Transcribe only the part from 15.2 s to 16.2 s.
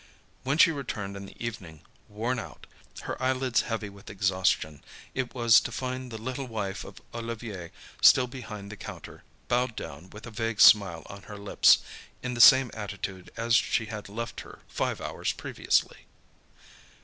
previously.